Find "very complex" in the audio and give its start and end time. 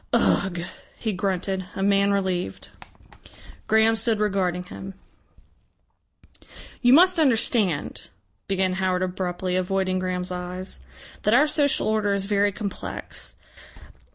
12.25-13.35